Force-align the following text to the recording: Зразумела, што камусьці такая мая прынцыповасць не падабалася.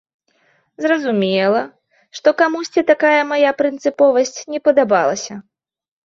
Зразумела, 0.83 1.59
што 2.19 2.33
камусьці 2.39 2.83
такая 2.91 3.19
мая 3.33 3.51
прынцыповасць 3.59 4.39
не 4.55 4.59
падабалася. 4.69 5.37